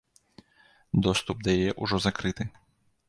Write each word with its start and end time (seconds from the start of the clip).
Доступ 1.07 1.45
да 1.49 1.55
яе 1.59 1.71
ўжо 1.85 2.01
закрыты. 2.07 2.43